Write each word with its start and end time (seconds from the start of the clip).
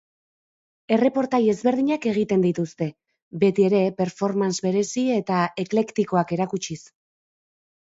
Erreportai 0.95 1.39
ezberdinak 1.53 2.07
egiten 2.13 2.47
dituzte, 2.47 2.89
beti 3.45 3.69
ere 3.71 3.85
performance 4.03 4.69
berezi 4.69 5.09
eta 5.23 5.47
eklektikoak 5.69 6.39
erakutsiz. 6.43 6.85